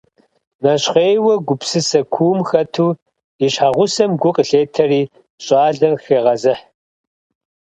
Нэщхъейуэ, 0.63 1.33
гупсысэ 1.47 2.01
куум 2.13 2.39
хэту 2.49 2.87
и 3.45 3.47
щхьэгъусэм 3.53 4.11
гу 4.21 4.29
къылъетэри 4.35 5.01
щӀалэр 5.43 5.93
хегъэзыхь. 6.03 6.63